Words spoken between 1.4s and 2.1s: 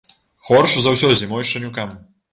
шчанюкам.